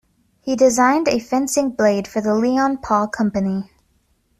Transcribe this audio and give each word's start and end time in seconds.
He 0.39 0.55
designed 0.55 1.07
a 1.07 1.19
fencing 1.19 1.73
blade 1.73 2.07
for 2.07 2.21
the 2.23 2.33
Leon 2.33 2.79
Paul 2.79 3.07
company. 3.07 3.69